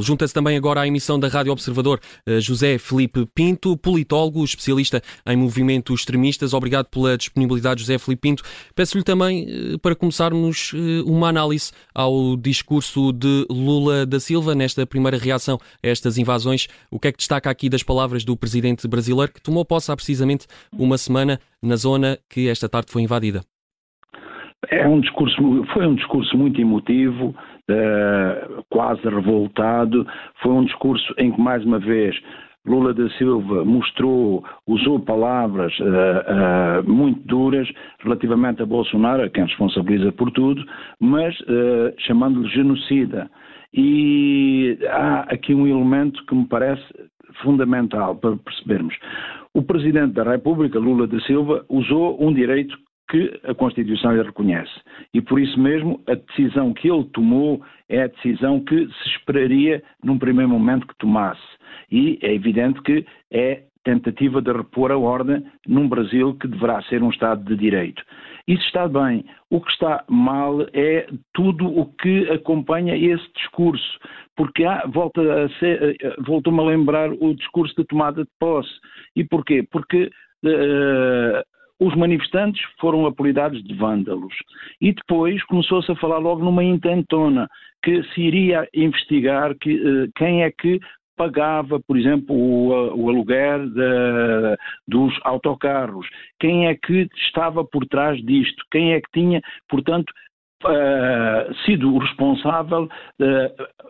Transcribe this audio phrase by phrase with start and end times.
[0.00, 5.36] Junta-se também agora à emissão da Rádio Observador eh, José Felipe Pinto, politólogo, especialista em
[5.36, 6.54] movimentos extremistas.
[6.54, 8.42] Obrigado pela disponibilidade, José Felipe Pinto.
[8.74, 14.86] Peço-lhe também, eh, para começarmos, eh, uma análise ao discurso de Lula da Silva nesta
[14.86, 16.68] primeira reação a estas invasões.
[16.90, 19.96] O que é que destaca aqui das palavras do presidente brasileiro, que tomou posse há
[19.96, 23.42] precisamente uma semana na zona que esta tarde foi invadida?
[24.70, 25.36] É um discurso,
[25.72, 27.34] foi um discurso muito emotivo,
[27.68, 28.41] uh,
[28.82, 30.04] quase revoltado.
[30.42, 32.16] Foi um discurso em que, mais uma vez,
[32.66, 37.68] Lula da Silva mostrou, usou palavras uh, uh, muito duras
[38.00, 40.64] relativamente a Bolsonaro, a quem responsabiliza por tudo,
[41.00, 43.30] mas uh, chamando-lhe genocida.
[43.72, 46.84] E há aqui um elemento que me parece
[47.42, 48.94] fundamental para percebermos.
[49.54, 52.76] O Presidente da República, Lula da Silva, usou um direito
[53.12, 54.72] que a Constituição lhe reconhece.
[55.12, 59.82] E por isso mesmo, a decisão que ele tomou é a decisão que se esperaria
[60.02, 61.42] num primeiro momento que tomasse.
[61.90, 67.02] E é evidente que é tentativa de repor a ordem num Brasil que deverá ser
[67.02, 68.02] um Estado de Direito.
[68.48, 69.26] Isso está bem.
[69.50, 73.98] O que está mal é tudo o que acompanha esse discurso,
[74.34, 78.72] porque há, volta a ser, eh, voltou-me a lembrar o discurso de tomada de posse.
[79.14, 79.62] E porquê?
[79.70, 80.10] Porque
[80.44, 81.42] uh,
[81.82, 84.34] os manifestantes foram apelidados de vândalos.
[84.80, 87.48] E depois começou-se a falar logo numa intentona,
[87.82, 90.80] que se iria investigar que, uh, quem é que
[91.16, 96.06] pagava, por exemplo, o, o aluguer de, dos autocarros,
[96.38, 100.10] quem é que estava por trás disto, quem é que tinha, portanto,
[100.64, 103.82] uh, sido o responsável uh,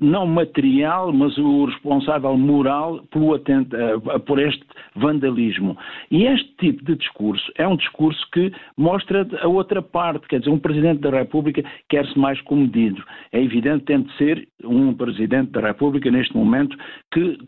[0.00, 4.64] não material, mas o responsável moral eh, por este
[4.96, 5.76] vandalismo.
[6.10, 10.50] E este tipo de discurso é um discurso que mostra a outra parte, quer dizer,
[10.50, 13.02] um Presidente da República quer-se mais comedido.
[13.32, 16.76] É evidente tem de ser um Presidente da República neste momento
[17.12, 17.38] que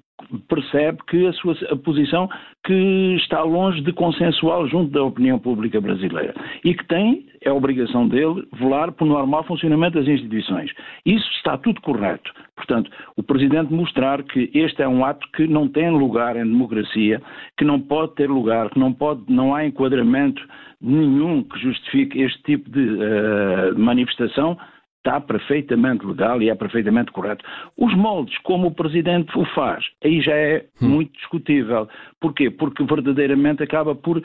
[0.48, 2.28] percebe que a sua a posição
[2.64, 8.06] que está longe de consensual junto da opinião pública brasileira e que tem, é obrigação
[8.06, 10.70] dele, velar pelo normal funcionamento das instituições.
[11.04, 12.32] Isso está tudo correto.
[12.56, 17.20] Portanto, o Presidente mostrar que este é um ato que não tem lugar em democracia,
[17.56, 20.42] que não pode ter lugar, que não, pode, não há enquadramento
[20.80, 24.56] nenhum que justifique este tipo de uh, manifestação,
[25.04, 27.44] está perfeitamente legal e é perfeitamente correto.
[27.76, 30.88] Os moldes, como o Presidente o faz, aí já é hum.
[30.88, 31.88] muito discutível.
[32.20, 32.50] Porquê?
[32.50, 34.22] Porque verdadeiramente acaba por uh,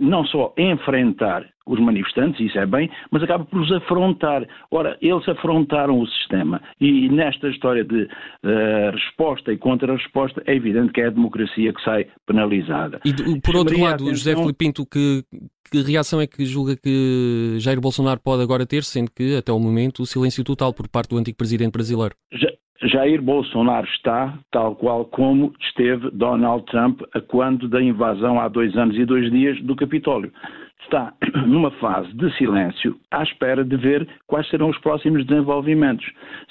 [0.00, 4.46] não só enfrentar os manifestantes, isso é bem, mas acaba por os afrontar.
[4.70, 10.92] Ora, eles afrontaram o sistema e nesta história de uh, resposta e contra-resposta é evidente
[10.92, 13.00] que é a democracia que sai penalizada.
[13.04, 14.14] E por outro lado, atenção...
[14.14, 15.24] José Filipe Pinto, que,
[15.70, 19.58] que reação é que julga que Jair Bolsonaro pode agora ter, sendo que até o
[19.58, 22.14] momento o silêncio total por parte do antigo presidente brasileiro?
[22.32, 22.48] Já...
[22.84, 28.76] Jair Bolsonaro está tal qual como esteve Donald Trump a quando da invasão há dois
[28.76, 30.32] anos e dois dias do Capitólio
[30.82, 31.12] está
[31.46, 36.06] numa fase de silêncio à espera de ver quais serão os próximos desenvolvimentos.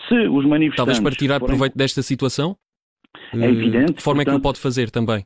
[0.07, 0.75] Se os manifestantes.
[0.77, 2.55] Talvez para tirar proveito desta situação?
[3.33, 3.93] É evidente.
[3.93, 5.25] De forma portanto, é que o pode fazer também?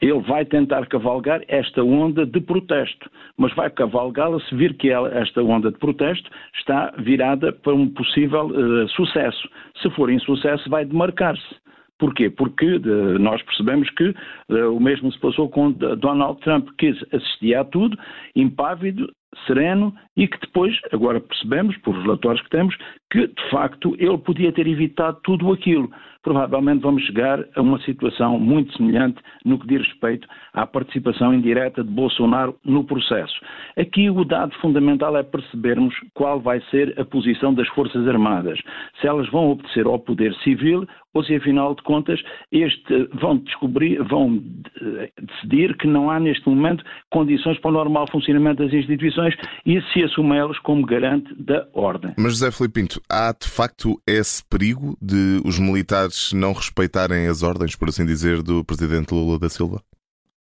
[0.00, 5.08] Ele vai tentar cavalgar esta onda de protesto, mas vai cavalgá-la se vir que ela,
[5.16, 6.28] esta onda de protesto
[6.58, 9.48] está virada para um possível uh, sucesso.
[9.80, 11.61] Se for insucesso, vai demarcar-se.
[12.02, 12.28] Porquê?
[12.28, 14.12] Porque de, nós percebemos que
[14.48, 17.96] de, o mesmo se passou com Donald Trump, que assistia a tudo,
[18.34, 19.08] impávido,
[19.46, 22.76] sereno e que depois, agora percebemos, por relatórios que temos,
[23.12, 25.90] que de facto ele podia ter evitado tudo aquilo.
[26.22, 31.84] Provavelmente vamos chegar a uma situação muito semelhante no que diz respeito à participação indireta
[31.84, 33.34] de Bolsonaro no processo.
[33.76, 38.58] Aqui o dado fundamental é percebermos qual vai ser a posição das Forças Armadas.
[39.00, 44.02] Se elas vão obedecer ao poder civil ou se afinal de contas este, vão descobrir,
[44.02, 44.42] vão
[44.80, 49.34] eh, decidir que não há neste momento condições para o normal funcionamento das instituições
[49.66, 52.14] e se assumê-los como garante da ordem.
[52.16, 57.42] Mas José Filipe Pinto, há de facto esse perigo de os militares não respeitarem as
[57.42, 59.82] ordens, por assim dizer, do presidente Lula da Silva?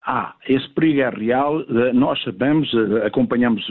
[0.07, 1.61] Ah, esse perigo é real.
[1.61, 3.65] Eh, nós sabemos, eh, acompanhamos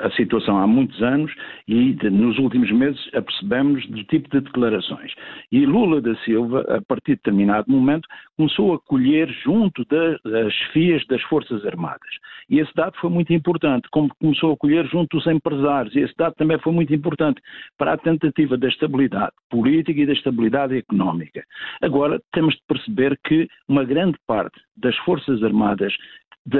[0.00, 1.34] a situação há muitos anos
[1.66, 5.12] e nos últimos meses apercebemos do tipo de declarações.
[5.50, 11.04] E Lula da Silva, a partir de determinado momento, começou a colher junto das chefias
[11.08, 12.10] das Forças Armadas.
[12.48, 15.94] E esse dado foi muito importante, como começou a colher junto dos empresários.
[15.94, 17.40] E esse dado também foi muito importante
[17.78, 21.42] para a tentativa da estabilidade política e da estabilidade económica.
[21.82, 25.94] Agora, temos de perceber que uma grande parte das Forças Armadas
[26.46, 26.58] de,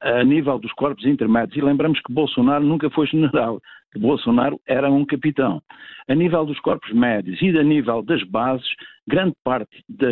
[0.00, 3.60] a nível dos corpos intermédios, e lembramos que Bolsonaro nunca foi general,
[3.98, 5.62] Bolsonaro era um capitão.
[6.06, 8.66] A nível dos corpos médios e a nível das bases,
[9.08, 10.06] grande parte de,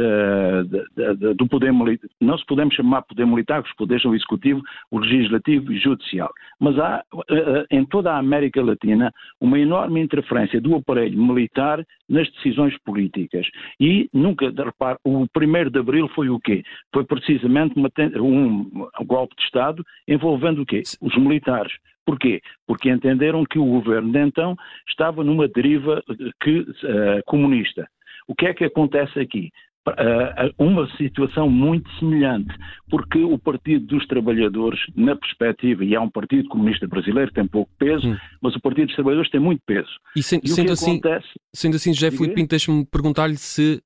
[0.64, 4.14] de, de, do poder militar, não se podemos chamar poder militar, os poderes são o
[4.14, 6.30] executivo, o legislativo e o judicial.
[6.58, 11.84] Mas há eh, eh, em toda a América Latina uma enorme interferência do aparelho militar
[12.08, 13.46] nas decisões políticas.
[13.78, 16.62] E nunca, repare, o 1 de abril foi o quê?
[16.92, 17.90] Foi precisamente uma,
[18.20, 20.82] um golpe de Estado envolvendo o quê?
[21.00, 21.72] Os militares.
[22.04, 22.40] Porquê?
[22.66, 24.56] Porque entenderam que o governo de então
[24.88, 26.02] estava numa deriva
[26.42, 27.86] que, uh, comunista.
[28.26, 29.50] O que é que acontece aqui?
[29.88, 32.54] Uh, uma situação muito semelhante,
[32.88, 37.48] porque o Partido dos Trabalhadores, na perspectiva, e é um Partido Comunista Brasileiro que tem
[37.48, 38.16] pouco peso, hum.
[38.40, 39.90] mas o Partido dos Trabalhadores tem muito peso.
[40.14, 41.28] E, se, e sendo, assim, acontece...
[41.52, 43.82] sendo assim, José Filipe Pinto, deixa-me perguntar-lhe se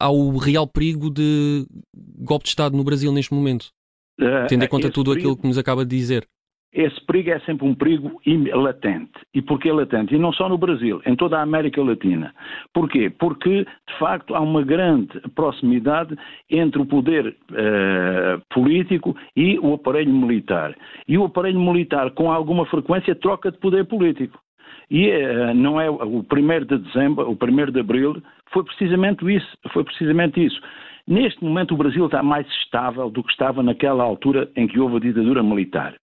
[0.00, 1.64] há o real perigo de
[1.94, 3.70] golpe de Estado no Brasil neste momento,
[4.20, 5.28] uh, tendo em conta tudo perigo...
[5.28, 6.26] aquilo que nos acaba de dizer
[6.72, 8.20] esse perigo é sempre um perigo
[8.54, 9.12] latente.
[9.34, 10.14] E porquê latente?
[10.14, 12.34] E não só no Brasil, em toda a América Latina.
[12.74, 13.10] Porquê?
[13.10, 16.16] Porque, de facto, há uma grande proximidade
[16.50, 20.76] entre o poder uh, político e o aparelho militar.
[21.06, 24.38] E o aparelho militar, com alguma frequência, troca de poder político.
[24.90, 26.24] E uh, não é o 1
[26.66, 28.22] de dezembro, o 1 de abril,
[28.52, 29.56] foi precisamente isso.
[29.72, 30.60] Foi precisamente isso.
[31.06, 34.96] Neste momento, o Brasil está mais estável do que estava naquela altura em que houve
[34.96, 35.94] a ditadura militar.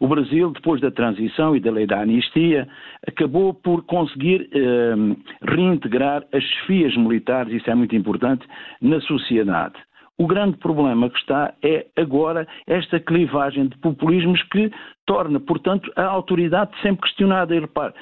[0.00, 2.66] O Brasil, depois da transição e da lei da anistia,
[3.06, 4.94] acabou por conseguir eh,
[5.42, 8.46] reintegrar as chefias militares, isso é muito importante,
[8.80, 9.74] na sociedade.
[10.16, 14.70] O grande problema que está é agora esta clivagem de populismos que
[15.06, 17.54] torna, portanto, a autoridade sempre questionada.
[17.54, 17.92] E repare,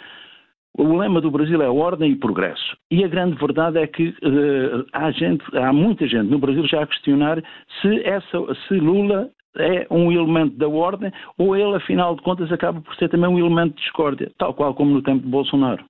[0.77, 2.77] o lema do Brasil é ordem e progresso.
[2.91, 6.83] E a grande verdade é que uh, há, gente, há muita gente no Brasil já
[6.83, 7.43] a questionar
[7.81, 12.81] se, essa, se Lula é um elemento da ordem ou ele, afinal de contas, acaba
[12.81, 15.85] por ser também um elemento de discórdia, tal qual como no tempo de Bolsonaro.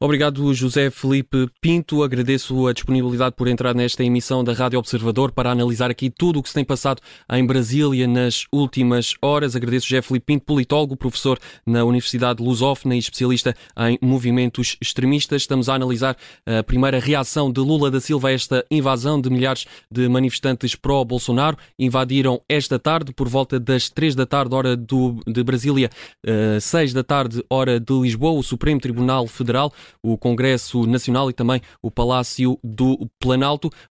[0.00, 2.04] Obrigado, José Felipe Pinto.
[2.04, 6.42] Agradeço a disponibilidade por entrar nesta emissão da Rádio Observador para analisar aqui tudo o
[6.42, 7.02] que se tem passado
[7.32, 9.56] em Brasília nas últimas horas.
[9.56, 11.36] Agradeço José Felipe Pinto, politólogo, professor
[11.66, 15.42] na Universidade Lusófona e especialista em movimentos extremistas.
[15.42, 16.16] Estamos a analisar
[16.46, 21.58] a primeira reação de Lula da Silva a esta invasão de milhares de manifestantes pró-Bolsonaro.
[21.76, 25.90] Invadiram esta tarde, por volta das três da tarde, hora do, de Brasília,
[26.24, 31.32] uh, seis da tarde, hora de Lisboa, o Supremo Tribunal Federal o Congresso Nacional e
[31.32, 33.70] também o Palácio do Planalto.